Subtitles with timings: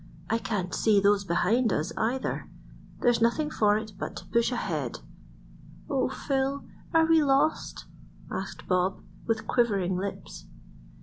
[0.31, 2.49] "I can't see those behind us either.
[3.01, 4.97] There's nothing for it but to push ahead."
[5.91, 6.65] "O Phil!
[6.91, 7.85] are we lost?"
[8.31, 10.47] asked Bob, with quivering lips.